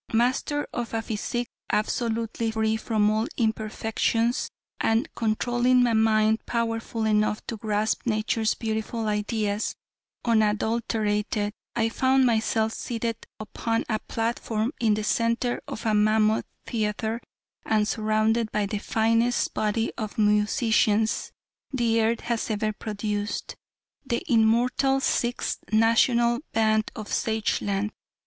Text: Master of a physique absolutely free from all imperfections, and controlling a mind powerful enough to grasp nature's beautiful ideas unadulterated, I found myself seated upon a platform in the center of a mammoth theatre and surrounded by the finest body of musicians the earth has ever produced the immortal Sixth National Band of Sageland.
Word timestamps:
Master 0.13 0.67
of 0.73 0.95
a 0.95 1.03
physique 1.03 1.51
absolutely 1.71 2.49
free 2.53 2.75
from 2.75 3.07
all 3.11 3.27
imperfections, 3.37 4.49
and 4.79 5.07
controlling 5.13 5.85
a 5.85 5.93
mind 5.93 6.43
powerful 6.47 7.05
enough 7.05 7.45
to 7.45 7.55
grasp 7.57 8.07
nature's 8.07 8.55
beautiful 8.55 9.07
ideas 9.07 9.75
unadulterated, 10.25 11.53
I 11.75 11.89
found 11.89 12.25
myself 12.25 12.73
seated 12.73 13.15
upon 13.39 13.85
a 13.89 13.99
platform 13.99 14.73
in 14.79 14.95
the 14.95 15.03
center 15.03 15.61
of 15.67 15.85
a 15.85 15.93
mammoth 15.93 16.45
theatre 16.65 17.21
and 17.63 17.87
surrounded 17.87 18.51
by 18.51 18.65
the 18.65 18.79
finest 18.79 19.53
body 19.53 19.93
of 19.99 20.17
musicians 20.17 21.31
the 21.71 22.01
earth 22.01 22.21
has 22.21 22.49
ever 22.49 22.73
produced 22.73 23.55
the 24.03 24.23
immortal 24.27 24.99
Sixth 24.99 25.59
National 25.71 26.39
Band 26.53 26.89
of 26.95 27.07
Sageland. 27.09 27.91